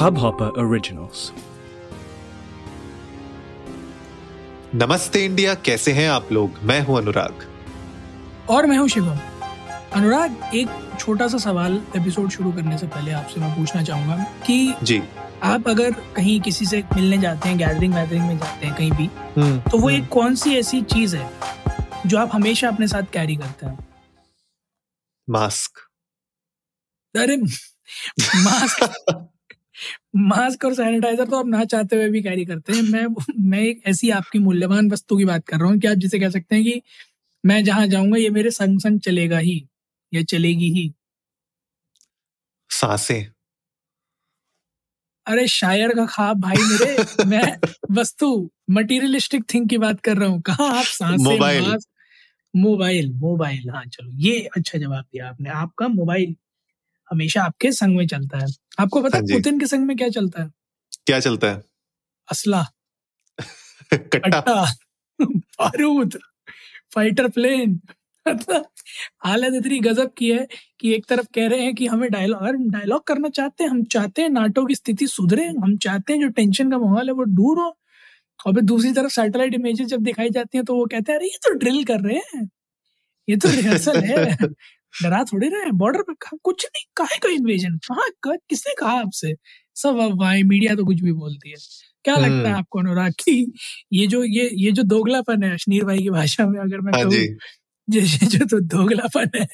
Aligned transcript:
Hubhopper 0.00 0.46
Originals. 0.58 1.22
नमस्ते 4.74 5.24
India 5.24 5.54
कैसे 5.54 5.92
हैं 5.92 6.08
आप 6.10 6.32
लोग? 6.32 6.58
मैं 6.62 6.80
हूँ 6.80 6.98
अनुराग। 6.98 7.44
और 8.50 8.66
मैं 8.66 8.78
हूँ 8.78 8.88
शिवम। 8.88 9.18
अनुराग 9.94 10.50
एक 10.54 10.68
छोटा 11.00 11.28
सा 11.28 11.38
सवाल 11.38 11.82
एपिसोड 11.96 12.30
शुरू 12.30 12.52
करने 12.52 12.78
से 12.78 12.86
पहले 12.86 13.12
आपसे 13.12 13.40
मैं 13.40 13.56
पूछना 13.56 13.82
चाहूँगा 13.82 14.16
कि 14.46 14.74
जी। 14.82 15.02
आप 15.42 15.68
अगर 15.68 15.90
कहीं 15.92 16.40
किसी 16.40 16.66
से 16.66 16.82
मिलने 16.94 17.18
जाते 17.18 17.48
हैं 17.48 17.58
गैदरिंग 17.58 17.94
वैदरिंग 17.94 18.26
में 18.26 18.38
जाते 18.38 18.66
हैं 18.66 18.76
कहीं 18.76 18.92
भी 18.92 19.06
तो 19.70 19.78
वो 19.78 19.90
एक 19.90 20.08
कौन 20.08 20.34
सी 20.34 20.56
ऐसी 20.56 20.82
चीज़ 20.82 21.16
है 21.16 21.30
जो 22.06 22.18
आप 22.18 22.30
हमेशा 22.32 22.68
अपने 22.68 22.88
साथ 22.88 23.02
कैरी 23.12 23.36
करते 23.36 23.66
हैं? 23.66 23.78
मास्क 25.30 25.78
अरे 27.14 27.36
मास्क 28.36 29.28
मास्क 30.14 30.64
और 30.64 30.74
सैनिटाइजर 30.74 31.24
तो 31.24 31.38
आप 31.38 31.46
ना 31.46 31.64
चाहते 31.64 31.96
हुए 31.96 32.08
भी 32.10 32.22
कैरी 32.22 32.44
करते 32.44 32.72
हैं। 32.72 32.82
मैं 32.82 33.06
मैं 33.48 33.60
एक 33.60 33.82
ऐसी 33.86 34.10
आपकी 34.10 34.38
मूल्यवान 34.38 34.90
वस्तु 34.90 35.16
की 35.18 35.24
बात 35.24 35.46
कर 35.46 35.56
रहा 35.56 35.68
हूँ 35.70 35.78
कि 35.78 35.86
आप 35.88 35.96
जिसे 35.96 36.18
कह 36.20 36.30
सकते 36.30 36.54
हैं 36.54 36.64
कि 36.64 36.82
मैं 37.44 37.62
जहाँ 37.64 37.86
जाऊँगा 37.86 38.18
ये 38.18 38.30
मेरे 38.30 38.50
संग 38.50 38.80
संग 38.80 39.00
चलेगा 39.00 39.38
ही 39.38 39.62
या 40.12 40.22
चलेगी 40.22 40.70
ही। 40.72 40.92
साँसें। 42.70 43.30
अरे 45.26 45.46
शायर 45.48 45.94
का 45.94 46.04
खाब 46.06 46.40
भाई 46.40 46.56
मेरे 46.56 47.24
मैं 47.26 47.56
वस्तु 47.92 48.28
मटेरियलिस्टिक 48.70 49.44
थिंग 49.54 49.68
की 49.68 49.78
बात 49.78 50.00
कर 50.00 50.16
रहा 50.16 50.28
हूँ। 50.28 50.40
कहा 50.40 50.64
आप 50.70 50.84
साँसें 50.84 51.24
मोबाइल। 51.24 51.76
Mobile 52.54 53.12
mobile. 53.14 53.70
हाँ 53.70 53.84
चलो 53.86 54.10
ये 54.18 54.38
अच्छा 54.56 54.78
जवाब 54.78 55.04
दिया 55.04 55.28
आपने। 55.28 55.50
आपका 55.50 55.88
मोबाइल 55.88 56.34
हमेशा 57.10 57.42
आपके 57.42 57.72
संग 57.72 57.96
में 57.96 58.06
चलता 58.06 58.38
है। 58.38 58.46
आपको 58.80 59.02
पता 59.02 59.18
हाँ 59.18 59.22
है 59.30 59.34
पुतिन 59.34 59.60
के 59.60 59.66
संग 59.66 59.86
में 59.86 59.96
क्या 59.96 60.08
चलता 60.08 60.42
है? 60.42 60.50
क्या 61.06 61.20
चलता 61.20 61.50
है? 61.50 61.62
असला। 62.28 62.64
कट्टा। 63.94 64.40
बारूद। 65.20 66.18
Fighter 66.94 67.28
plane. 67.28 67.80
मतलब 68.26 68.66
हालत 69.26 69.54
इतनी 69.54 69.78
गजब 69.80 70.10
की 70.18 70.30
है 70.32 70.46
कि 70.80 70.94
एक 70.94 71.06
तरफ़ 71.06 71.26
कह 71.34 71.48
रहे 71.48 71.62
हैं 71.62 71.74
कि 71.74 71.86
हमें 71.86 72.10
डायलॉग 72.12 72.42
अगर 72.42 72.56
डायलॉग 72.70 73.04
करना 73.06 73.28
चाहते 73.28 73.64
हैं 73.64 73.70
हम 73.70 73.84
चाहते 73.84 74.22
हैं 74.22 74.28
नाटो 74.30 74.66
की 74.66 74.74
स्थिति 74.74 75.06
सुधरे 75.06 75.46
हम 75.46 75.76
चाहते 75.78 76.12
हैं 76.12 76.20
जो 76.20 76.28
टेंशन 76.28 76.70
का 76.70 76.78
माहौल 76.78 77.08
है 77.08 77.14
वो 77.14 77.24
दूर 77.26 77.60
हो। 77.60 77.76
और 78.46 78.54
फिर 78.54 78.62
दूसरी 78.64 78.92
तरफ़ 78.92 79.12
सैटेलाइट 79.12 79.54
इमेजेस 79.54 79.88
जब 79.88 80.00
दिखाई 80.02 80.30
जाती 80.30 80.58
हैं 80.58 80.64
तो 80.64 80.76
वो 80.76 80.86
कहते 80.86 81.12
हैं 81.12 81.18
अरे 81.18 81.28
ये 81.28 81.38
तो 81.44 81.54
ड्रिल 81.58 81.84
कर 81.84 82.00
रहे 82.00 82.18
हैं। 82.36 82.48
ये 83.28 83.36
तो 83.36 83.50
रिहर्सल 83.50 84.00
है। 84.04 84.36
डरा 85.02 85.24
थोड़े 85.24 85.48
रहे 85.48 85.60
हैं? 85.60 85.72
बॉर्डर 85.78 86.02
पे 86.02 86.14
कहा- 86.14 86.38
कुछ 86.42 86.66
नहीं 86.66 86.84
काहे 86.96 87.18
का 87.18 87.28
इन्वेजन 87.28 87.76
कहाँ 87.76 88.10
का 88.22 88.36
किसने 88.36 88.74
कहा 88.78 88.92
आपसे? 88.92 89.34
सब 89.76 89.98
अब 89.98 90.18
भाई 90.18 90.42
मीडिया 90.42 90.74
तो 90.74 90.84
कुछ 90.84 91.00
भी 91.00 91.12
बोलती 91.12 91.50
है। 91.50 91.56
क्या 92.04 92.16
लगता 92.16 92.34
है 92.34 92.44
हम्म। 92.44 92.54
आपको 92.54 92.78
अनुराग 92.78 93.12
की 93.12 93.52
ये 93.92 94.06
जो 94.06 94.24
ये 94.24 94.50
ये 94.54 94.72
जो 94.72 94.82
दोगलापन 94.82 95.42
है 95.42 95.52
अश्नीर 95.54 95.84
भाई 95.84 95.98
की 95.98 96.10
भाषा 96.10 96.46
में 96.46 96.60
अगर 96.60 96.80
मैं 96.80 96.92
हाँ 96.96 97.02
कहूँ 97.04 97.14
ये 97.88 98.00
जो 98.26 98.46
तो 98.46 98.60
दोगलापन 98.60 99.30
है 99.36 99.46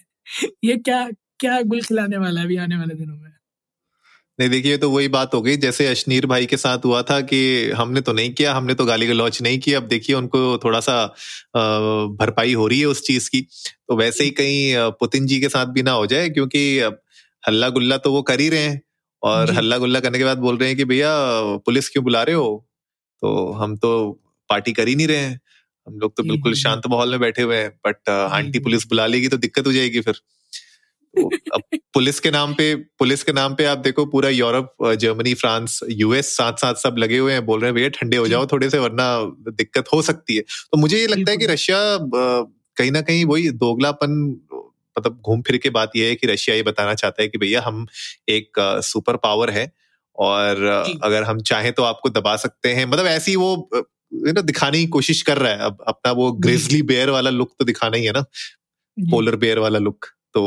ये 0.64 0.76
क्या 0.76 1.10
क्या 1.40 1.62
गुल 1.62 1.82
खिलाने 1.82 2.16
वाला 2.16 2.40
है 2.40 2.46
अभी 2.46 2.56
आने 2.56 2.76
वाले 2.76 2.94
दिनों 2.94 3.16
में? 3.16 3.30
नहीं 4.38 4.48
देखिए 4.50 4.76
तो 4.78 4.90
वही 4.90 5.08
बात 5.08 5.34
हो 5.34 5.40
गई। 5.42 5.56
जैसे 5.56 5.86
अश्नीर 5.86 6.26
भाई 6.26 6.46
के 6.46 6.56
साथ 6.56 6.84
हुआ 6.84 7.00
था 7.02 7.20
कि 7.22 7.38
हमने 7.76 8.00
तो 8.00 8.12
नहीं 8.12 8.32
किया 8.34 8.54
हमने 8.54 8.74
तो 8.74 8.84
गाली 8.84 9.06
गलौच 9.06 9.40
नहीं 9.42 9.58
की। 9.58 9.72
अब 9.72 9.82
देखिए 9.88 10.16
उनको 10.16 10.40
थोड़ा 10.64 10.80
सा 10.80 11.04
भरपाई 12.20 12.52
हो 12.54 12.66
रही 12.66 12.80
है 12.80 12.86
उस 12.86 13.02
चीज़ 13.02 13.28
की। 13.30 13.40
तो 13.88 13.96
वैसे 13.96 14.24
ही 14.24 14.30
कहीं 14.30 14.74
पुतिन 15.00 15.26
जी 15.26 15.40
के 15.40 15.48
साथ 15.48 15.66
भी 15.74 15.82
ना 15.82 15.92
हो 15.92 16.06
जाए 16.06 16.28
क्योंकि 16.30 16.78
अब 16.80 17.00
हल्ला 17.44 17.68
गुल्ला 17.68 17.96
तो 17.98 18.12
वो 18.12 18.22
कर 18.22 18.40
ही 18.40 18.48
रहे 18.48 18.62
हैं। 18.62 18.80
और 19.22 19.50
हल्ला 19.52 19.76
गुल्ला 19.78 20.00
करने 20.00 20.18
के 20.18 20.24
बाद 20.24 20.38
बोल 20.38 20.56
रहे 20.56 20.68
हैं 20.68 20.76
कि 20.78 20.84
भैया 20.84 21.10
पुलिस 21.66 21.88
क्यों 21.88 22.04
बुला 22.04 22.22
रहे 22.22 22.34
हो? 22.34 22.66
तो 23.22 23.50
हम 23.52 23.76
तो 23.76 23.90
पार्टी 24.50 24.72
कर 24.72 24.88
ही 24.88 24.94
नहीं 24.94 25.06
रहे 25.08 25.16
हैं। 25.18 25.40
हम 25.86 25.98
लोग 25.98 26.16
तो 26.16 26.22
बिल्कुल। 26.22 26.54
शांत 26.54 26.86
माहौल 26.90 27.10
में 27.10 27.20
बैठे 27.20 27.42
हुए 27.42 27.56
हैं। 27.56 27.70
बट 27.86 28.08
आंटी 28.10 28.58
पुलिस 28.58 28.86
बुला 28.88 29.06
लेगी 29.06 29.28
तो 29.28 29.36
दिक्कत 29.36 29.66
हो 29.66 29.72
जाएगी 29.72 30.00
फिर। 30.00 30.20
पुलिस 31.18 32.20
के 32.20 32.30
नाम 32.30 32.54
पे 32.54 32.74
पुलिस 32.98 33.22
के 33.22 33.32
नाम 33.32 33.54
पे 33.54 33.64
आप 33.64 33.78
देखो 33.78 34.04
पूरा 34.06 34.28
यूरोप 34.28 34.92
जर्मनी 34.94 35.34
फ्रांस 35.34 35.80
यूएस 35.90 36.36
साथ 36.36 36.52
साथ 36.52 36.74
सब 36.74 36.96
लगे 36.98 37.18
हुए 37.18 37.32
हैं 37.32 37.44
बोल 37.46 37.60
रहे 37.60 37.68
हैं 37.68 37.74
भैया 37.74 37.88
ठंडे 37.88 38.16
हो 38.16 38.26
जाओ 38.28 38.46
थोड़े 38.46 38.70
से 38.70 38.78
वरना 38.78 39.06
दिक्कत 39.50 39.84
हो 39.92 40.02
सकती 40.02 40.36
है। 40.36 40.42
तो 40.42 40.78
मुझे 40.78 40.98
ये 40.98 41.06
लगता 41.06 41.30
है 41.30 41.36
कि 41.36 41.46
रशिया 41.46 41.78
कहीं 42.76 42.90
ना 42.90 43.00
कहीं 43.00 43.24
वही 43.24 43.50
दोगलापन 43.50 44.18
मतलब 44.96 45.20
घूम 45.26 45.42
फिर 45.42 45.56
के 45.56 45.70
बात 45.70 45.96
यह 45.96 46.08
है 46.08 46.14
कि 46.14 46.26
रशिया 46.26 46.56
ये 46.56 46.62
बताना 46.62 46.94
चाहता 46.94 47.22
है 47.22 47.28
कि 47.28 47.38
भैया 47.38 47.62
हम 47.62 47.86
एक 48.28 48.60
सुपर 48.84 49.16
पावर 49.16 49.50
है 49.50 49.70
और 50.18 50.64
अगर 51.02 51.22
हम 51.22 51.40
चाहें 51.42 51.72
तो 51.72 51.82
आपको 51.82 52.08
दबा 52.10 52.36
सकते 52.36 52.68
हैं। 52.68 52.86
मतलब 52.86 53.06
ऐसी 53.06 53.36
वो 53.36 53.70
you 54.14 54.42
दिखाने 54.42 54.78
की 54.78 54.86
कोशिश 54.86 55.22
कर 55.22 55.38
रहा 55.38 55.52
है। 55.52 55.58
अब 55.58 55.84
अपना 55.88 56.12
वो 56.12 56.30
ग्रेजली 56.32 56.82
बेयर 56.82 57.10
वाला 57.10 57.30
लुक 57.30 57.54
तो 57.58 57.64
दिखाना 57.64 57.96
ही 57.96 58.04
है 58.04 58.12
ना 58.12 58.20
पोलर 58.96 59.36
बेयर 59.36 59.58
वाला 59.58 59.78
लुक। 59.78 60.06
तो 60.36 60.42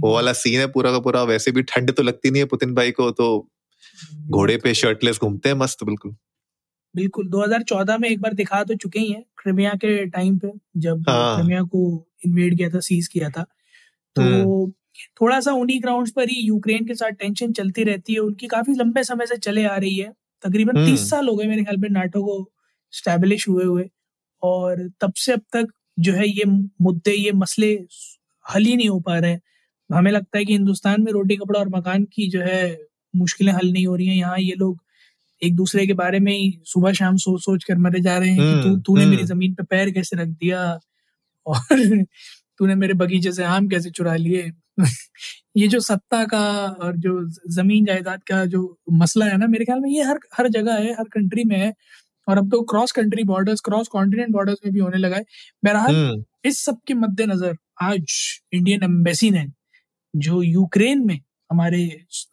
वो 0.00 0.12
वाला 0.12 0.32
सीन 0.34 0.60
है 0.60 0.66
पूरा 0.70 0.90
का 0.92 0.98
पूरा 1.00 1.22
वैसे 1.24 1.50
भी 1.50 1.62
ठंड 1.64 1.92
तो 1.92 2.02
लगती 2.02 2.30
नहीं 2.30 2.42
है 2.42 2.46
पुतिन 2.48 2.74
भाई 2.74 2.90
को 2.92 3.10
तो 3.12 3.28
घोड़े 4.30 4.56
पे 4.56 4.74
शर्टलेस 4.76 5.18
घूमते 5.20 5.48
हैं 5.48 5.56
मस्त 5.56 5.84
बिल्कुल 5.84 6.14
बिल्कुल 6.94 7.28
2014 7.30 7.98
में 7.98 8.08
एक 8.08 8.20
बार 8.20 8.34
दिखा 8.34 8.62
तो 8.64 8.74
चुके 8.76 9.00
ही 9.00 9.10
हैं 9.10 9.22
क्रिमिया 9.38 9.74
के 9.74 9.94
टाइम 10.08 10.38
पे 10.38 10.50
जब 10.78 11.04
हाँ। 11.08 11.36
क्रिमिया 11.36 11.62
को 11.64 11.82
इन्वेड 12.26 12.56
किया 12.56 12.68
था 12.68 12.80
सीज 12.80 13.08
किया 13.08 13.28
था 13.28 13.44
तो 14.16 14.22
हम्म। 14.22 14.70
थोड़ा 15.20 15.40
सा 15.40 15.52
उन्हीं 15.54 15.80
ग्राउंड्स 15.82 16.10
पर 16.12 16.28
ही 16.28 16.40
यूक्रेन 16.40 16.86
के 16.86 16.94
साथ 16.94 17.20
टेंशन 17.20 17.52
चलती 17.52 17.84
रहती 17.84 18.12
है 18.12 18.20
उनकी 18.20 18.46
काफ़ी 18.48 18.74
लंबे 18.74 19.04
समय 19.04 19.26
से 19.26 19.36
चले 19.38 19.64
आ 19.66 19.76
रही 19.76 19.96
है 19.96 20.12
तकरीबन 20.44 20.76
हम्म। 20.76 20.86
तीस 20.86 21.08
साल 21.10 21.28
हो 21.28 21.36
गए 21.36 21.46
मेरे 21.46 21.64
ख्याल 21.64 21.76
में 21.76 21.88
नाटो 21.90 22.22
को 22.22 22.36
स्टैब्लिश 22.92 23.48
हुए 23.48 23.64
हुए 23.64 23.88
और 24.42 24.88
तब 25.00 25.12
से 25.16 25.32
अब 25.32 25.42
तक 25.52 25.72
जो 25.98 26.12
है 26.12 26.28
ये 26.28 26.44
मुद्दे 26.82 27.14
ये 27.14 27.32
मसले 27.36 27.74
हल 28.46 28.64
ही 28.64 28.76
नहीं 28.76 28.88
हो 28.88 29.00
पा 29.00 29.18
रहे 29.18 29.38
हमें 29.90 30.10
लगता 30.12 30.38
है 30.38 30.44
कि 30.44 30.52
हिंदुस्तान 30.52 31.02
में 31.02 31.12
रोटी 31.12 31.36
कपड़ा 31.36 31.60
और 31.60 31.68
मकान 31.68 32.04
की 32.04 32.28
जो 32.30 32.40
है 32.40 32.78
मुश्किलें 33.16 33.52
हल 33.52 33.72
नहीं 33.72 33.86
हो 33.86 33.96
रही 33.96 34.06
हैं। 34.08 34.16
यहाँ 34.16 34.38
ये 34.38 34.54
लोग 34.58 34.80
एक 35.42 35.56
दूसरे 35.56 35.86
के 35.86 35.92
बारे 35.94 36.20
में 36.20 36.32
ही 36.32 36.60
सुबह 36.64 36.92
शाम 36.92 37.16
सोच 37.16 37.42
सोच 37.44 37.64
कर 37.64 37.78
मरे 37.78 38.00
जा 38.00 38.18
रहे 38.18 38.30
हैं 38.30 38.38
कि 38.38 38.62
तू 38.62 38.68
हम्म, 38.68 38.80
तूने 38.80 39.04
मेरी 39.06 39.16
हम्म। 39.16 39.26
ज़मीन 39.26 39.54
पे 39.54 39.62
पैर 39.64 39.90
कैसे 39.90 40.16
रख 40.16 40.28
दिया? 40.28 40.80
और 41.46 41.58
तूने 42.58 42.74
मेरे 42.74 42.94
बगीचे 42.94 43.32
से 43.32 43.44
आम 43.44 43.68
कैसे 43.68 43.90
चुरा 43.90 44.16
लिए? 44.16 44.50
ये 45.56 45.68
जो 45.68 45.80
सत्ता 45.80 46.24
का 46.26 46.40
और 46.82 46.96
जो 46.96 47.12
ज़मीन 47.50 47.84
जायदाद 47.84 48.22
का 48.24 48.44
जो 48.46 48.78
मसला 48.92 49.26
है 49.26 49.36
ना 49.38 49.46
मेरे 49.46 49.64
ख्याल 49.64 49.80
में 49.80 49.90
ये 49.90 50.02
हर 50.04 50.20
हर 50.34 50.48
जगह 50.48 50.74
है 50.74 50.92
हर 50.94 51.04
कंट्री 51.04 51.44
में 51.44 51.56
है। 51.58 51.74
और 52.28 52.38
अब 52.38 52.50
तो 52.50 52.62
cross 52.62 52.92
country 52.92 53.24
borders 53.24 53.60
cross 53.60 53.88
continent 53.88 54.30
borders 54.30 54.58
में 54.66 54.72
भी 54.74 54.80
होने 54.80 54.98
लगा 54.98 55.16
है। 55.16 55.24
बहरहाल 55.64 55.94
हम्म, 55.94 56.24
इस 56.44 56.64
सब 56.64 56.78
के 56.86 56.94
मद्देनजर 56.94 57.56
आज 57.82 58.14
इंडियन 58.52 58.82
एम्बेसी 58.82 59.30
ने 59.30 59.46
जो 60.14 60.42
यूक्रेन 60.42 61.06
में 61.06 61.18
हमारे 61.50 61.82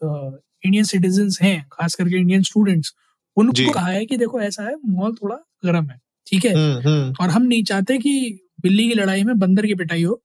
इंडियन 0.03 0.84
सिटीजन 0.84 1.30
हैं 1.42 1.68
खास 1.72 1.96
करके 1.96 2.20
इंडियन 2.20 2.42
स्टूडेंट्स 2.42 2.94
उनको 3.38 3.72
कहा 3.74 3.88
है 3.88 4.06
कि 4.06 4.18
देखो 4.18 4.42
ऐसा 4.42 4.64
है 4.64 4.76
माहौल 4.86 5.16
थोड़ा 5.16 5.36
गर्म 5.66 5.90
है 5.90 6.00
ठीक 6.28 6.46
है? 6.46 6.53
हम्म, 6.53 6.90
हम्म, 6.90 7.14
और 7.22 7.30
हम 7.30 7.44
नहीं 7.44 7.64
चाहते 7.64 7.97
कि 7.97 8.40
बिल्ली 8.62 8.88
की 8.88 8.94
लड़ाई 8.94 9.24
में 9.24 9.38
बंदर 9.40 9.66
की 9.66 9.76
पिटाई 9.76 10.03
हो। 10.03 10.22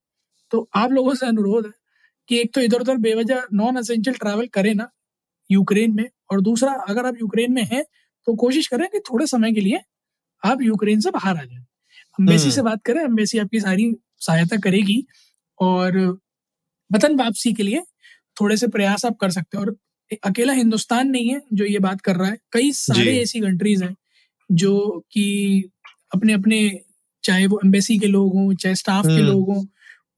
तो 0.50 0.68
आप 0.74 0.92
लोगों 0.92 1.14
से 1.14 1.26
अनुरोध 1.26 1.66
है 1.66 1.72
कि 2.28 2.40
एक 2.40 2.54
तो 2.54 2.60
इधर 2.60 2.80
उधर 2.80 2.96
बेवजह 2.96 3.42
नॉन 3.52 3.76
असेंशियल 3.76 4.16
ट्रैवल 4.16 4.46
करें 4.46 4.74
ना 4.74 4.88
यूक्रेन 5.50 5.94
में 5.94 6.08
और 6.30 6.40
दूसरा 6.40 6.72
अगर 6.88 7.06
आप 7.06 7.14
यूक्रेन 7.20 7.52
में 7.52 7.62
हैं 7.62 7.84
तो 8.26 8.34
कोशिश 8.34 8.66
करें 8.66 8.88
कि 8.88 8.98
थोड़े 9.00 9.26
समय 9.26 9.52
के 9.52 9.60
लिए 9.60 9.80
आप 10.42 10.62
यूक्रेन 10.62 11.00
से 11.00 11.10
बाहर 11.10 11.36
आ 11.36 11.44
जाए। 11.44 11.64
अम्बेसी 12.18 12.42
हम्म। 12.42 12.54
से 12.54 12.62
बात 12.62 12.82
करें 12.84 13.00
अम्बेसी 13.04 13.38
आपकी 13.38 13.60
सारी 13.60 13.94
सहायता 14.20 14.56
करेगी 14.56 15.04
और 15.60 15.98
वतन 16.90 17.16
वापसी 17.16 17.52
के 17.52 17.62
लिए 17.62 17.82
थोड़े 18.36 18.56
से 18.56 18.68
प्रयास 18.68 19.04
आप 19.06 19.16
कर 19.20 19.30
सकते 19.30 19.58
हैं। 19.58 19.64
और 19.64 19.76
अकेला 20.24 20.52
हिंदुस्तान 20.52 21.08
नहीं 21.08 21.28
है 21.28 21.40
जो 21.52 21.64
ये 21.64 21.78
बात 21.78 22.00
कर 22.00 22.16
रहा 22.16 22.28
है। 22.30 22.38
कई 22.52 22.72
सारे 22.72 23.18
ऐसी 23.22 23.40
कंट्रीज़ 23.40 23.84
हैं 23.84 23.94
जो 24.50 25.04
कि 25.12 25.24
अपने 26.14 26.32
अपने 26.32 26.58
चाहे 27.24 27.46
वो 27.46 27.60
एम्बेसी 27.64 27.98
के 27.98 28.06
लोग 28.06 28.34
हों 28.34 28.54
चाहे 28.54 28.74
स्टाफ 28.74 29.06
के 29.06 29.12
हम्म। 29.12 29.26
लोग 29.26 29.48
हों 29.48 29.64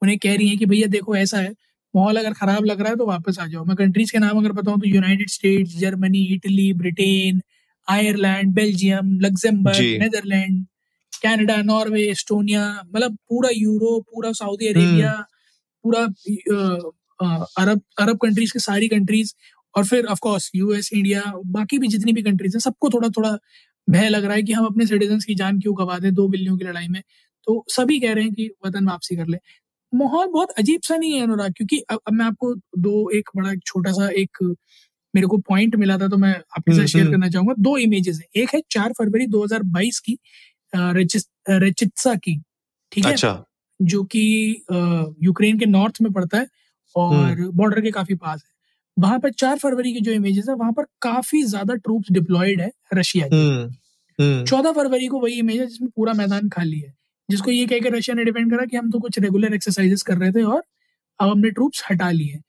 उन्हें 0.03 0.19
कह 0.19 0.37
रही 0.37 0.49
हैं 0.49 0.59
कि 0.59 0.67
भैया 0.67 0.87
देखो 0.89 1.17
ऐसा 1.17 1.39
है 1.39 1.55
माहौल 1.95 2.17
अगर 2.17 2.33
खराब 2.33 2.65
लग 2.65 2.81
रहा 2.81 2.91
है 2.91 2.97
तो 2.97 3.07
वापस 3.07 3.39
आ 3.41 3.47
जाओ। 3.47 3.65
मैं 3.65 3.77
कंट्रीज़ 3.77 4.13
के 4.13 4.19
नाम 4.19 4.39
अगर 4.39 4.53
बताऊँ 4.53 4.81
तो 4.81 4.89
United 4.89 5.31
States 5.31 5.77
Germany 5.79 6.25
Italy 6.35 6.73
Britain 6.73 7.41
Ireland 7.89 8.55
Belgium 8.55 9.21
Luxembourg. 9.21 9.77
Netherland 9.99 10.67
Canada 11.23 11.57
Norway 11.63 12.03
Estonia 12.11 12.83
मतलब 12.95 13.15
पूरा 13.15 13.51
यूरोप 13.57 14.05
पूरा 14.15 14.33
सऊदी 14.33 14.67
अरेबिया 14.69 15.13
पूरा 15.85 16.01
अ, 16.53 16.79
अ, 17.27 17.45
अरब 17.59 17.81
अरब 18.01 18.19
कंट्रीज़ 18.19 18.53
की 18.53 18.59
सारी 18.59 18.89
कंट्रीज़ 18.89 19.35
और 19.77 19.85
फिर 19.85 20.07
ऑफ़ 20.07 20.19
कोर्स 20.23 20.51
यूएस 20.55 20.91
इंडिया 20.95 21.23
बाकी 21.47 21.79
भी 21.79 21.89
जितनी 21.89 22.13
भी 22.13 22.23
कंट्रीज़ 22.23 22.57
हैं 22.57 22.61
सबको 22.61 22.91
थोड़ा 22.91 23.09
थोड़ा 23.09 23.39
भय 23.91 24.09
लग 24.09 24.25
रहा 24.25 24.35
है 24.35 24.43
कि 24.43 24.53
हम 24.53 24.67
अपने 24.67 24.87
सिटीजन 24.87 25.19
की 25.21 25.35
जान 25.35 25.61
क्यों 25.61 25.79
गवा 25.79 25.99
दें 25.99 26.15
दो 26.15 26.29
बिल्लियों 26.29 26.59
की 26.59 26.65
लड़ाई 26.65 26.89
में। 26.89 27.03
तो 27.45 27.65
सभी 27.69 28.01
कह 28.01 28.13
रहे 28.15 28.25
हैं 28.25 28.35
कि 28.35 28.51
वतन 28.67 28.87
वापसी 28.87 29.17
कर 29.17 29.27
ले। 29.27 29.39
माहौल 29.95 30.27
बहुत 30.27 30.51
अजीब 30.51 30.81
सा 30.83 30.97
नहीं 30.97 31.13
है 31.13 31.23
अनुराग 31.23 31.53
क्योंकि 31.53 31.79
अब 31.79 32.01
अब 32.09 32.13
मैं 32.15 32.27
आपको 32.27 32.55
दो 32.57 33.11
एक 33.11 33.31
बड़ा 33.37 33.55
छोटा 33.67 33.93
सा 33.93 34.09
एक 34.09 34.57
मेरे 35.15 35.27
को 35.27 35.39
पॉइंट 35.39 35.77
मिला 35.77 35.99
था 35.99 36.09
तो 36.09 36.17
मैं 36.17 36.35
आपके 36.35 36.73
साथ 36.73 36.79
हम्म, 36.79 36.87
शेयर 36.87 37.05
हम्म। 37.05 37.15
करना 37.15 37.29
चाहूँगा। 37.29 37.55
दो 37.59 37.77
इमेजेस 37.79 38.19
हैं। 38.19 38.43
एक 38.43 38.55
है 38.55 38.63
चार 38.71 38.93
फरवरी 38.93 39.27
2022 39.27 39.99
की 40.01 40.19
रेचित्सा 40.73 42.15
की 42.15 42.41
ठीक 42.93 43.07
है? 43.07 43.13
अच्छा। 43.13 43.45
जो 43.83 44.03
कि 44.05 44.25
यूक्रेन 45.23 45.59
के 45.59 45.67
नॉर्थ 45.67 46.03
में 46.03 46.13
पड़ता 46.13 46.39
है 46.39 46.47
और 46.97 47.41
बॉर्डर 47.51 47.81
के 47.81 47.91
काफ़ी 47.91 48.15
पास 48.15 48.43
है। 48.45 48.53
वहाँ 48.97 49.19
पर 49.19 49.31
चार 49.31 49.59
फरवरी 49.59 49.93
की 49.93 50.01
जो 50.01 50.13
इमेजेस 50.13 50.49
है 50.49 50.55
वहाँ 50.55 50.73
पर 50.73 50.85
काफ़ी 51.03 51.43
ज़्यादा 51.43 51.75
ट्रूप्स 51.75 52.13
डिप्लॉयड 52.13 52.61
है 52.61 52.71
रशिया 52.95 53.27
की। 53.29 53.37
हम्म 53.37 53.71
हम्म। 54.19 54.45
चौदह 54.45 54.73
फरवरी 54.73 55.07
को 55.07 55.21
वही 55.21 55.39
इमेज 55.39 55.61
है 55.61 55.67
जिसमें 55.67 55.91
पूरा 55.97 56.13
मैदान 56.13 56.49
खाली 56.49 56.79
है 56.79 56.95
जिसको 57.31 57.51
ये 57.51 57.67
कह 57.67 57.79
के 57.79 57.89
रशिया 57.89 58.15
ने 58.15 58.25
डिपेंड 58.25 58.51
करा 58.51 58.65
कि 58.65 58.77
हम 58.77 58.91
तो 58.91 58.99
कुछ 58.99 59.19
रेगुलर 59.19 59.55
एक्सरसाइजेस 59.55 60.03
कर 60.03 60.19
रहे 60.19 60.33
थे 60.33 60.43
और 60.43 60.63
अब 61.21 61.29
हमने 61.31 61.51
ट्रूप्स 61.51 61.85
हटा 61.91 62.11
लिए 62.11 62.41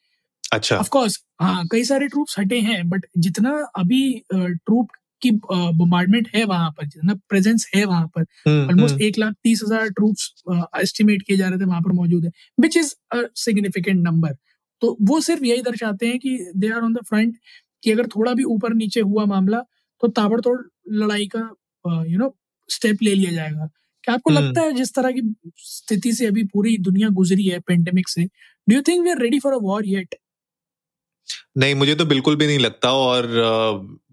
अच्छा। 0.56 0.78
ऑफ़ 0.78 0.90
कोर्स 0.90 1.24
हाँ 1.42 1.66
कई 1.72 1.84
सारे 1.84 2.07
ट्रूप्स 2.07 2.40
हटे 2.40 2.60
हैं 2.62 2.88
बट 2.90 3.06
जितना 3.18 3.52
अभी 3.75 4.02
ट्रूप 4.34 4.88
की 5.22 5.31
बोमार्डमेंट 5.44 6.28
है 6.36 6.44
वहाँ 6.46 6.69
पर 6.72 6.86
जितना 6.86 7.13
प्रेजेंस 7.30 7.69
है 7.75 7.84
वहाँ 7.86 8.07
पर 8.07 8.22
हम्म, 8.22 8.68
ऑलमोस्ट 8.68 8.94
हम्म, 8.94 9.04
एक 9.04 9.18
लाख 9.19 9.34
तीस 9.44 9.62
हज़ार 9.63 9.90
ट्रूप्स 9.90 10.31
एस्टिमेट 10.81 11.22
किए 11.22 11.38
जा 11.38 11.48
रहे 11.50 11.60
थे 11.60 11.66
वहाँ 11.66 11.81
पर 11.81 11.92
मौजूद 11.92 12.25
है 12.25 12.31
which 12.60 12.78
is 12.78 12.94
a 13.12 13.22
significant 13.36 14.04
number 14.04 14.36
तो 14.81 14.98
वो 15.02 15.19
सिर्फ़ 15.22 15.44
यही 15.46 15.62
दर्शाते 15.62 16.07
हैं 16.07 16.19
कि 16.19 16.38
they 16.56 16.69
are 16.69 16.81
on 16.81 16.94
the 16.94 17.04
front 17.10 17.38
कि 17.84 17.92
अगर 17.92 18.07
थोड़ा 18.07 18.34
भी 18.34 18.44
ऊपर 18.44 18.74
नीचे 18.74 19.02
हुआ 19.02 19.25
मामला 19.25 19.60
तो 20.04 20.07
ताबड़तोड़ 20.12 20.60
लड़ाई 20.94 21.28
का 21.36 21.40
यू 22.06 22.18
नो 22.18 22.36
स्टेप 22.69 23.02
ले 23.02 23.13
लिया 23.16 23.31
जाएगा। 23.31 23.69
क्या 24.04 24.13
आपको 24.16 24.30
हम्म। 24.30 24.44
लगता 24.44 24.62
है 24.62 24.72
जिस 24.74 24.94
तरह 24.94 25.12
की 25.12 25.22
स्थिति 25.57 26.12
से 26.13 26.25
अभी 26.25 26.44
पूरी 26.44 26.78
दुनिया 26.78 27.10
गुजरी 27.10 27.44
है 27.44 27.60
पेंडेमिक 27.60 28.10
से 28.10 28.24
do 28.68 28.75
you 28.75 28.81
think 28.81 29.04
we 29.04 29.10
are 29.10 29.19
ready 29.19 29.40
for 29.40 29.54
a 29.54 29.57
war 29.62 29.86
yet 29.86 30.16
नहीं 31.57 31.75
मुझे 31.75 31.95
तो 31.95 32.06
बिल्कुल 32.06 32.36
भी 32.36 32.48
नहीं 32.48 32.60
लगता 32.60 32.92
और 32.94 33.27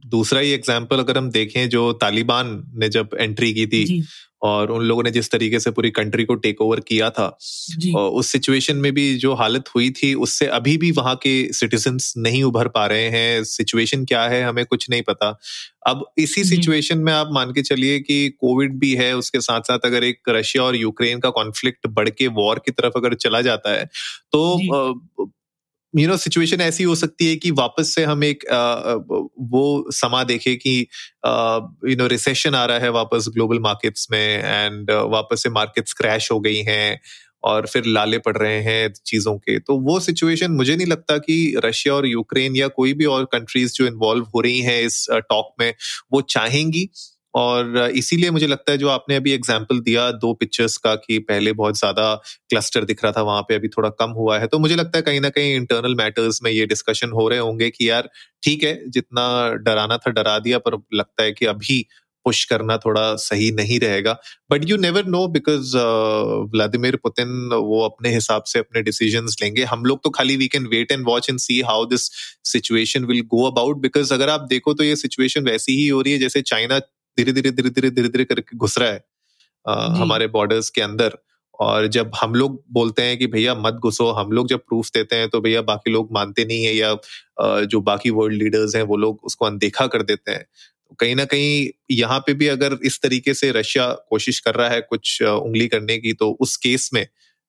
दूसरा 0.06 0.40
ही 0.40 0.50
एग्ज़ाम्पल 0.50 0.98
अगर 0.98 1.18
हम 1.18 1.30
देखें 1.30 1.68
जो 1.68 1.92
तालिबान 1.92 2.62
ने 2.74 2.88
जब 2.88 3.08
एंट्री 3.20 3.52
की 3.54 3.66
थी 3.66 4.04
और 4.42 4.70
उन 4.70 4.82
लोगों 4.82 5.02
ने 5.02 5.10
जिस 5.10 5.30
तरीके 5.30 5.60
से 5.60 5.70
पूरी 5.70 5.90
कंट्री 5.90 6.24
को 6.24 6.34
टेक 6.34 6.60
ओवर 6.60 6.80
किया 6.80 7.10
था 7.10 7.26
और 7.96 8.10
उस 8.10 8.26
सिचुएशन 8.26 8.76
में 8.76 8.92
भी 8.94 9.14
जो 9.14 9.34
हालत 9.34 9.64
हुई 9.74 9.90
थी 9.90 10.14
उससे 10.14 10.46
अभी 10.46 10.76
भी 10.76 10.90
वहाँ 10.90 11.14
के 11.16 11.52
सिटीजन्स 11.52 12.12
नहीं 12.16 12.42
उभर 12.42 12.68
पा 12.68 12.86
रहे 12.86 13.08
हैं। 13.08 13.44
सिचुएशन 13.44 14.04
क्या 14.04 14.22
है 14.22 14.42
हमें 14.42 14.64
कुछ 14.66 14.88
नहीं 14.90 15.02
पता। 15.02 15.28
अब 15.86 16.04
इसी 16.18 16.44
सिचुएशन 16.44 16.98
में 16.98 17.12
आप 17.12 17.28
मान 17.32 17.52
के 17.52 17.62
चलिए 17.62 18.00
कि 18.00 18.28
कोविड 18.40 18.78
भी 18.78 18.94
है 18.94 19.12
उसके 19.16 19.40
साथ 19.40 19.60
साथ 19.60 19.78
अगर 19.84 20.04
एक 20.04 20.28
रशिया 20.28 20.64
और 20.64 20.76
यूक्रेन 20.76 21.20
का 21.20 21.30
कॉन्फ्लिक्ट 21.30 21.86
बढ़ 21.86 22.08
के 22.08 22.26
वॉर 22.40 22.58
की 22.58 22.72
तरफ़ 22.72 22.98
अगर 22.98 23.14
चला 23.14 23.40
जाता 23.40 23.72
है 23.72 23.84
तो 24.32 25.30
यू 25.94 26.06
नो 26.08 26.16
सिचुएशन 26.16 26.60
ऐसी 26.60 26.84
हो 26.84 26.94
सकती 26.94 27.26
है 27.26 27.36
कि 27.36 27.50
वापस 27.52 27.94
से 27.94 28.04
हम 28.04 28.24
एक 28.24 28.44
अ, 28.44 28.94
वो 29.42 29.90
समा 29.92 30.22
देखे 30.24 30.54
कि 30.56 30.78
यू 31.86 31.96
नो 31.96 32.06
रिसेशन 32.06 32.54
आ 32.54 32.64
रहा 32.64 32.78
है 32.78 32.90
वापस 32.92 33.26
ग्लोबल 33.34 33.58
मार्केट्स 33.60 34.06
में 34.12 34.18
एंड 34.18 34.90
वापस 35.10 35.42
से 35.42 35.50
मार्केट्स 35.50 35.92
क्रैश 35.92 36.30
हो 36.32 36.38
गई 36.40 36.62
हैं 36.68 36.98
और 37.44 37.66
फिर 37.66 37.84
लाले 37.86 38.18
पड़ 38.18 38.36
रहे 38.36 38.60
हैं 38.62 38.92
चीज़ों 39.06 39.36
के। 39.38 39.58
तो 39.60 39.76
वो 39.80 39.98
सिचुएशन 40.00 40.50
मुझे 40.52 40.76
नहीं 40.76 40.86
लगता 40.86 41.16
कि 41.18 41.36
रशिया 41.64 41.94
और 41.94 42.06
यूक्रेन 42.06 42.56
या 42.56 42.68
कोई 42.70 42.92
भी 42.94 43.04
और 43.06 43.24
कंट्रीज़ 43.32 43.72
जो 43.74 43.86
इन्वॉल्व 43.86 44.24
हो 44.34 44.40
रही 44.40 44.60
हैं 44.60 44.80
इस 44.82 45.06
टॉक 45.12 45.54
में 45.60 45.72
वो 46.12 46.20
चाहेंगी। 46.30 46.88
और 47.34 47.76
इसीलिए 47.94 48.30
मुझे 48.30 48.46
लगता 48.46 48.72
है 48.72 48.78
जो 48.78 48.88
आपने 48.90 49.16
अभी 49.16 49.32
एग्ज़ाम्पल 49.32 49.80
दिया 49.80 50.10
दो 50.12 50.32
पिक्चर्स 50.34 50.76
का 50.78 50.94
कि 50.96 51.18
पहले 51.20 51.52
बहुत 51.54 51.78
ज़्यादा 51.78 52.14
क्लस्टर 52.50 52.84
दिख 52.84 53.04
रहा 53.04 53.12
था, 53.12 53.22
वहाँ 53.22 53.42
पे 53.42 53.54
अभी 53.54 53.68
थोड़ा 53.68 53.88
कम 54.00 54.10
हुआ 54.12 54.38
है 54.38 54.46
तो 54.46 54.58
मुझे 54.58 54.76
लगता 54.76 54.98
है 54.98 55.02
कहीं 55.02 55.20
ना 55.20 55.28
कहीं 55.30 55.54
इंटरनल 55.56 55.94
मैटर्स 55.96 56.42
में 56.42 56.50
ये 56.50 56.66
डिस्कशन 56.66 57.10
हो 57.12 57.28
रहे 57.28 57.38
होंगे 57.40 57.70
कि 57.70 57.88
यार 57.90 58.08
ठीक 58.42 58.64
है, 58.64 58.78
जितना 58.88 59.52
डराना 59.56 59.96
था 59.98 60.10
डरा 60.12 60.38
दिया, 60.40 60.58
पर 60.60 60.78
लगता 60.94 61.22
है 61.22 61.32
कि 61.32 61.46
अभी 61.46 61.84
पुश 62.26 62.44
करना 62.44 62.76
थोड़ा 62.78 63.14
सही 63.16 63.50
नहीं 63.52 63.78
रहेगा। 63.80 64.12
But 64.50 64.68
you 64.68 64.76
never 64.76 65.04
know 65.06 65.26
because 65.28 65.76
Vladimir 66.52 66.96
Putin 66.96 67.28
वो 67.54 67.80
अपने 67.84 68.14
हिसाब 68.14 68.42
से 68.46 68.58
अपने 68.58 68.82
डिसीज़न 68.82 69.26
लेंगे। 69.42 69.64
हम 69.64 69.84
लोग 69.84 70.02
तो 70.04 70.10
खाली 70.10 70.36
we 70.36 70.48
can 70.48 70.66
wait 70.66 70.92
and 70.92 71.04
watch 71.06 71.30
and 71.30 71.38
see 71.40 71.60
how 71.62 71.84
this 71.86 72.10
situation 72.52 73.04
will 73.04 73.20
go 73.28 73.50
about 73.50 73.80
because 73.80 74.14
अगर 74.14 74.30
आप 74.30 74.46
देखो 74.50 74.74
तो 74.74 74.84
ये 74.84 74.96
सिचुएशन 74.96 75.44
वैसी 75.44 75.76
ही 75.76 75.88
हो 75.88 76.00
रही 76.00 76.12
है 76.12 76.18
जैसे 76.18 76.42
चाइना 76.44 76.78
धीरे 77.18 77.32
धीरे 77.32 77.50
धीरे 77.50 77.70
धीरे 77.70 77.90
धीरे 77.90 78.08
धीरे 78.08 78.24
करके 78.24 78.56
घुस 78.56 78.78
रहा 78.78 78.90
है 78.90 78.98
जी। 79.66 80.00
हमारे 80.00 80.26
बॉर्डर्स 80.28 80.70
के 80.70 80.80
अंदर। 80.82 81.18
और 81.58 81.86
जब 81.86 82.10
हम 82.20 82.34
लोग 82.34 82.62
बोलते 82.72 83.02
हैं 83.02 83.16
कि 83.18 83.26
भैया 83.26 83.54
मत 83.54 83.74
घुसो 83.82 84.10
हम 84.12 84.30
लोग 84.32 84.48
जब 84.48 84.58
प्रूफ 84.58 84.88
देते 84.94 85.16
हैं 85.16 85.28
तो 85.28 85.40
भैया 85.40 85.62
बाकी 85.62 85.90
लोग 85.90 86.08
मानते 86.12 86.44
नहीं 86.44 86.64
है 86.64 86.74
या 86.76 86.94
जो 87.64 87.80
बाकी 87.80 88.10
वर्ल्ड 88.10 88.42
लीडर्स 88.42 88.76
हैं 88.76 88.82
वो 88.82 88.96
लोग 88.96 89.20
उसको 89.24 89.46
अनदेखा 89.46 89.86
कर 89.86 90.02
देते 90.02 90.32
हैं। 90.32 90.42
तो 90.42 90.94
कहीं 90.94 91.14
ना 91.16 91.24
कहीं 91.24 91.68
यहाँ 91.90 92.18
पे 92.20 92.34
भी 92.34 92.46
अगर 92.46 92.78
इस 92.84 93.00
तरीके 93.02 93.34
से 93.34 93.50
रशिया 93.52 93.86
कोशिश 94.10 94.40
कर 94.40 94.54
रहा 94.54 94.68
है 94.68 94.80
कुछ 94.80 95.22
उंगली 95.22 95.68
करने 95.68 95.98
की 95.98 96.12
तो 96.12 96.30
उस 96.40 96.56
केस 96.56 96.90
में 96.94 97.06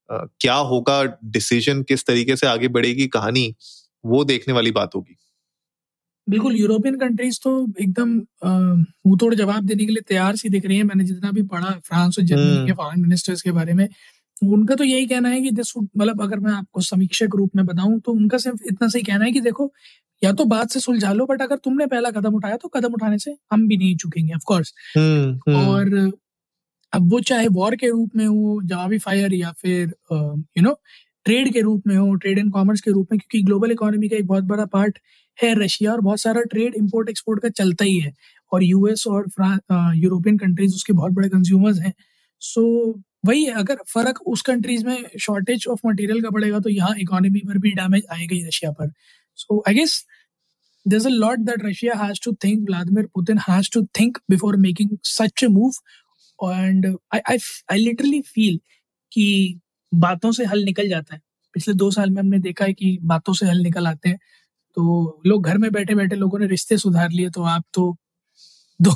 क्या 0.10 0.56
होगा 0.72 1.04
डिसीज़न 1.26 1.84
किस 1.84 2.06
तरीके 2.08 2.36
से 2.36 2.48
आगे 2.48 2.68
बढ़ेगी 2.68 3.08
कहानी 3.08 3.54
वो 4.04 4.24
देखने 4.24 4.54
वाली 4.54 4.72
बात 4.72 4.96
होगी। 4.96 5.18
बिल्कुल 6.28 6.56
यूरोपियन 6.56 6.96
कंट्रीज़ 6.98 7.40
तो 7.44 7.52
एकदम 7.82 8.10
मुँह 8.46 9.18
तोड़ 9.20 9.34
जवाब 9.36 9.66
देने 9.66 9.86
के 9.86 9.92
लिए 9.92 10.02
तैयार 10.08 10.36
सी 10.36 10.50
दिख 10.50 10.66
रही 10.66 10.78
है। 10.78 10.84
मैंने 10.84 11.04
जितना 11.04 11.32
भी 11.32 11.42
पढ़ा 11.44 11.72
फ्रांस 11.88 12.20
और 12.20 12.26
जर्मनी 12.26 12.56
हम्म। 12.56 12.66
के 12.68 12.74
फॉरेन 12.74 13.02
मिनिस्टर्स 13.02 13.42
के 13.42 13.52
बारे 13.52 13.74
में 13.74 13.88
उनका 14.44 14.76
तो 14.76 14.84
यही 14.84 15.06
कहना 15.06 15.30
है 15.30 15.42
कि 15.42 15.52
दिस 15.52 15.74
मतलब 15.78 16.22
अगर 16.22 16.40
मैं 16.40 16.54
आपको 16.54 16.82
समीक्षक 16.82 17.36
रूप 17.36 17.56
में 17.56 17.66
बताऊँ 17.66 18.00
तो 18.00 18.12
उनका 18.12 18.38
सिर्फ़ 18.38 18.64
इतना 18.68 18.88
सही 18.88 19.04
कहना 19.04 19.26
है 19.26 19.32
कि 19.32 19.42
देखो 19.42 19.72
या 20.22 20.32
तो 20.34 20.46
बात 20.46 20.72
से 20.72 20.80
सुलझा 20.80 21.12
लो 21.14 21.26
बट 21.26 21.42
अगर 21.42 21.58
तुमने 21.58 21.86
पहला 21.86 22.12
कदम 22.12 22.36
उठाया 22.36 22.58
तो 22.58 22.68
कदम 22.68 22.94
उठाने 22.94 23.18
से 23.20 23.36
हम 23.52 23.68
भी 23.68 23.78
नहीं 23.78 23.96
चुकेंगे 23.96 24.34
ऑफ़ 24.34 24.44
कोर्स 24.48 24.74
हम्म 24.98 25.32
हम्म। 25.48 25.68
और 25.68 26.12
अब 26.94 27.10
वो 27.12 27.20
चाहे 27.20 27.48
वॉर 27.52 27.76
के 27.76 27.90
रूप 27.90 28.16
में 28.16 28.26
हो 28.26 28.62
जवाबी 28.64 28.98
फायर 28.98 29.34
या 29.34 29.52
फिर 29.52 29.94
यू 30.12 30.62
नो 30.62 30.76
ट्रेड 31.26 31.52
के 31.54 31.62
रूप 31.62 31.84
में 31.88 31.96
हो 31.96 32.14
ट्रेड 32.16 32.40
एंड 32.40 32.52
कॉमर्स 32.54 32.82
के 32.82 32.92
रूप 32.92 33.12
में 33.12 33.20
क्योंकि 33.20 33.42
ग्लोबल 33.46 33.72
इकोनॉमी 33.72 34.10
का 34.10 34.18
एक 34.18 34.28
बहुत 34.28 34.44
बड़ा 34.44 34.66
पार्ट 34.66 35.00
है 35.44 35.54
रशिया 35.64 35.92
और 35.92 36.02
बहुत 36.02 36.20
सारा 36.22 36.42
ट्रेड 36.52 36.76
इम्पोर्ट 36.76 37.10
एक्सपोर्ट 37.10 37.42
का 37.44 37.50
चलता 37.50 37.86
ही 37.86 38.00
है। 38.00 38.14
और 38.54 38.64
यूएस 38.64 39.04
और 39.08 39.26
यूरोपियन 39.96 40.38
कंट्रीज़ 40.38 40.76
उसके 40.76 40.94
बहुत 40.94 41.12
बड़े 41.12 41.30
कंज्यूमर्स 41.30 41.80
हैं। 41.80 41.94
सो 42.42 42.64
वही 43.26 43.44
है 43.46 43.54
अगर 43.60 43.78
फ़र्क 43.94 44.22
उस 44.28 44.42
कंट्रीज़ 44.42 44.86
में 44.86 45.04
शॉर्टेज 45.22 45.68
ऑफ़ 45.70 45.88
मटेरियल 45.88 46.22
का 46.22 46.30
पड़ेगा 46.30 46.60
तो 46.60 46.70
यहाँ 46.70 46.96
इकोनॉमी 47.00 47.40
पर 47.48 47.58
भी 47.58 47.72
डैमेज 47.74 48.04
आएगा 48.12 48.36
ही 48.36 48.46
रशिया 48.48 48.72
पर। 48.72 48.92
So 49.36 49.64
I 49.68 49.74
guess 49.74 50.04
a 50.86 51.10
lot 51.10 51.44
that 51.48 51.62
Russia 51.64 51.96
has 51.98 52.20
to 52.20 52.32
think, 52.44 52.64
Vladimir 52.70 53.04
Putin 53.18 53.38
has 53.44 53.68
to 53.70 53.82
think 53.98 54.18
before 54.28 54.58
making 54.58 54.90
such 55.04 55.44
a 55.44 55.48
move. 55.50 55.78
And 56.40 56.88
I, 57.12 57.22
I, 57.26 57.40
I 57.70 57.78
literally 57.78 58.22
feel 58.22 58.58
कि 59.12 59.60
बातों 59.94 60.32
से 60.32 60.46
हल 60.46 60.64
निकल 60.66 60.90
जाता 60.90 61.16
है। 61.16 61.22
पिछले 61.56 61.74
दो 61.76 61.90
साल 61.92 62.10
में 62.10 62.22
हमने 62.22 62.40
देखा 62.40 62.66
है 62.66 62.74
कि 62.74 62.98
बातों 63.04 63.34
से 63.34 63.48
हल 63.48 63.60
निकल 63.60 63.88
आते 63.88 64.10
हैं। 64.10 64.18
तो 64.78 65.22
लोग 65.28 65.46
घर 65.46 65.58
में 65.60 65.72
बैठे 65.74 65.96
बैठे 65.96 66.16
लोगों 66.16 66.40
ने 66.40 66.48
रिश्ते 66.48 66.78
सुधार 66.80 67.12
लिए 67.12 67.30
तो 67.32 67.44
आप 67.46 67.64
तो 67.74 67.96
दो, 68.80 68.92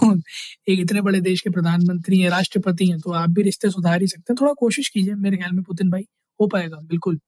एक 0.69 0.79
इतने 0.81 1.01
बड़े 1.01 1.21
देश 1.21 1.41
के 1.41 1.49
प्रधानमंत्री 1.49 2.19
हैं, 2.21 2.29
राष्ट्रपति 2.29 2.87
हैं 2.87 2.99
तो 2.99 3.11
आप 3.13 3.29
भी 3.31 3.43
रिश्ते 3.43 3.69
सुधार 3.71 4.01
ही 4.01 4.07
सकते 4.07 4.33
हैं। 4.33 4.37
थोड़ा 4.41 4.53
कोशिश 4.59 4.89
कीजिए, 4.89 5.15
मेरे 5.15 5.37
ख्याल 5.37 5.51
में 5.53 5.63
पुतिन 5.63 5.89
भाई 5.91 6.05
हो 6.39 6.47
पाएगा, 6.47 6.77
बिल्कुल। 6.83 7.19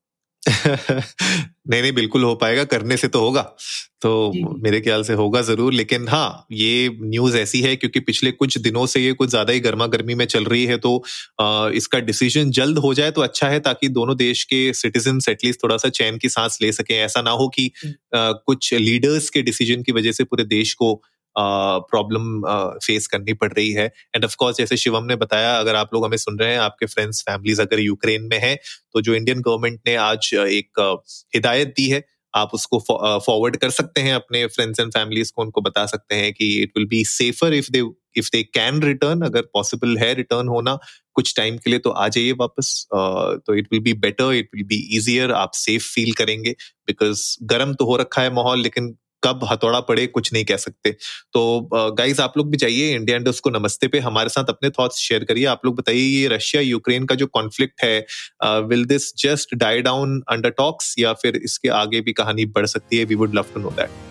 नहीं 1.67 1.81
नहीं 1.81 1.91
बिल्कुल 1.93 2.23
हो 2.23 2.33
पाएगा 2.35 2.63
करने 2.65 2.97
से 2.97 3.07
तो 3.07 3.19
होगा 3.19 3.41
तो। 4.01 4.11
मेरे 4.57 4.79
ख्याल 4.81 5.03
से 5.03 5.13
होगा 5.13 5.41
ज़रूर 5.41 5.73
लेकिन 5.73 6.07
हाँ 6.09 6.45
ये 6.53 6.89
न्यूज़ 7.03 7.35
ऐसी 7.37 7.61
है 7.61 7.75
क्योंकि 7.75 7.99
पिछले 8.01 8.31
कुछ 8.33 8.57
दिनों 8.59 8.85
से 8.87 8.99
ये 8.99 9.11
कुछ 9.13 9.29
ज़्यादा 9.29 9.53
ही 9.53 9.59
गर्मा 9.59 9.87
गर्मी 9.87 10.15
में 10.15 10.25
चल 10.25 10.45
रही 10.45 10.65
है 10.65 10.77
तो 10.79 10.95
अ, 11.39 11.69
इसका 11.73 11.99
डिसीज़न 12.01 12.51
जल्द 12.51 12.77
हो 12.79 12.93
जाए 12.93 13.11
तो 13.11 13.21
अच्छा 13.21 13.47
है 13.49 13.59
ताकि 13.61 13.89
दोनों 13.91 14.15
देश 14.17 14.43
के 14.45 14.61
सिटीजन 14.75 15.19
एटलीस्ट 15.29 15.63
थोड़ा 15.63 15.77
सा 15.77 15.89
चैन 15.91 16.17
की 16.17 16.29
सांस 16.29 16.57
ले 16.61 16.71
सके 16.73 16.93
ऐसा 16.99 17.21
ना 17.21 17.31
हो 17.33 17.47
कि। 17.49 17.67
अ, 17.87 18.31
कुछ 18.45 18.73
लीडर्स 18.75 19.29
के 19.29 19.41
डिसीज़न 19.43 19.81
की 19.83 19.91
वजह 19.91 20.11
से 20.11 20.23
पूरे 20.25 20.43
देश 20.47 20.73
को 20.73 20.93
प्रॉब्लम 21.39 22.41
फेस 22.79 23.07
करनी 23.07 23.33
पड़ 23.35 23.51
रही 23.51 23.71
है। 23.71 23.85
एंड 24.15 24.25
ऑफ़ 24.25 24.35
कोर्स 24.37 24.57
जैसे 24.57 24.77
शिवम 24.77 25.05
ने 25.05 25.15
बताया, 25.17 25.55
अगर 25.55 25.75
आप 25.75 25.93
लोग 25.93 26.05
हमें 26.05 26.17
सुन 26.19 26.39
रहे 26.39 26.51
हैं, 26.51 26.59
आपके 26.59 26.85
फ्रेंड्स 26.87 27.21
फैमिलीज़ 27.21 27.61
अगर 27.61 27.79
यूक्रेन 27.79 28.27
में 28.31 28.39
है 28.39 28.55
तो 28.55 29.01
जो 29.01 29.15
इंडियन 29.15 29.41
गवर्नमेंट 29.41 29.79
ने 29.87 29.95
आज 29.97 30.33
एक 30.35 30.79
हिदायत 31.35 31.73
दी 31.77 31.87
है, 31.89 32.03
आप 32.33 32.49
उसको 32.53 32.79
फॉरवर्ड 32.79 33.55
कर 33.57 33.69
सकते 33.71 34.01
हैं, 34.01 34.13
अपने 34.15 34.45
फ्रेंड्स 34.47 34.79
एंड 34.79 34.91
फैमिलीज़ 34.91 35.31
को, 35.35 35.41
उनको 35.41 35.61
बता 35.61 35.85
सकते 35.87 36.15
हैं 36.15 36.33
कि 36.33 36.51
it 36.61 36.71
will 36.77 36.87
be 36.87 37.03
safer 37.07 37.53
if 37.53 37.71
they 37.71 37.83
if 38.17 38.29
they 38.31 38.41
can 38.45 38.81
return 38.81 39.21
अगर 39.21 39.41
पॉसिबल 39.53 39.97
है 39.97 40.13
रिटर्न 40.15 40.47
होना 40.47 40.77
कुछ 41.15 41.33
टाइम 41.35 41.57
के 41.57 41.69
लिए 41.69 41.79
तो 41.79 41.89
आ 41.91 42.07
जाइए 42.07 42.31
वापस। 42.39 42.87
तो 42.91 43.55
it 43.55 43.67
will 43.71 43.81
be 43.81 43.93
better 43.99 44.33
it 44.33 44.49
will 44.55 44.63
be 44.65 44.77
easier 44.97 45.31
आप 45.33 45.51
सेफ़ 45.55 45.83
फील 45.85 46.11
करेंगे 46.13 46.51
बिकॉज़ 46.87 47.23
गर्म 47.49 47.73
तो 47.73 47.85
हो 47.85 47.95
रखा 47.97 48.21
है 48.21 48.33
माहौल, 48.33 48.61
लेकिन 48.61 48.95
कब 49.23 49.39
हथौड़ा 49.43 49.79
पड़े 49.81 50.05
कुछ 50.07 50.31
नहीं 50.33 50.43
कह 50.45 50.57
सकते। 50.57 50.91
तो 51.33 51.69
गाइज़ 51.93 52.21
आप 52.21 52.37
लोग 52.37 52.49
भी 52.51 52.57
जाइए 52.57 52.93
इंडिया 52.95 53.17
इंडस्ट 53.17 53.43
को 53.43 53.49
नमस्ते 53.49 53.87
पे 53.87 53.99
हमारे 53.99 54.29
साथ 54.29 54.49
अपने 54.49 54.69
थॉट्स 54.69 54.97
शेयर 54.99 55.23
करिए। 55.23 55.45
आप 55.47 55.65
लोग 55.65 55.75
बताइए 55.77 56.01
ये 56.01 56.27
रशिया 56.27 56.61
यूक्रेन 56.61 57.05
का 57.05 57.15
जो 57.15 57.27
कॉन्फ्लिक्ट 57.29 57.83
है 57.83 58.61
will 58.63 58.85
this 58.85 59.13
just 59.17 59.55
die 59.55 59.81
down 59.81 60.21
under 60.31 60.49
talks 60.57 60.93
या 60.99 61.13
फिर 61.15 61.35
इसके 61.37 61.69
आगे 61.75 62.01
भी 62.01 62.13
कहानी 62.13 62.45
बढ़ 62.47 62.65
सकती 62.67 62.97
है? 62.97 63.05
We 63.05 63.15
would 63.15 63.35
love 63.35 63.45
to 63.53 63.61
know 63.61 63.69
that 63.71 64.07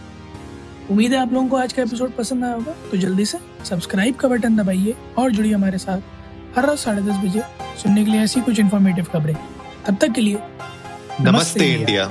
उम्मीद 0.91 1.13
है 1.13 1.19
आप 1.19 1.33
लोगों 1.33 1.49
को 1.49 1.57
आज 1.57 1.73
का 1.73 1.83
एपिसोड 1.83 2.13
पसंद 2.13 2.45
आया 2.45 2.55
होगा। 2.55 2.75
तो 2.91 2.97
जल्दी 2.97 3.25
से 3.25 3.39
सब्सक्राइब 3.65 4.15
का 4.17 4.29
बटन 4.29 4.57
दबाइए 4.57 4.95
और 5.19 5.31
जुड़िए 5.31 5.53
हमारे 5.53 5.79
साथ 5.79 6.57
हर 6.57 6.67
रात 6.67 6.79
साढ़े 6.79 7.03
दस 7.03 7.17
बजे 7.25 7.43
सुनने 7.83 8.05
के 8.05 8.11
लिए 8.11 8.21
ऐसी 8.21 8.41
कुछ 8.41 8.59
इन्फॉर्मेटिव 8.61 9.05
खबरें। 9.13 9.35
तब 9.87 9.97
तक 10.01 10.13
के 10.13 10.21
लिए 10.21 10.39
नमस्ते 11.21 11.67
इंडिया 11.67 12.11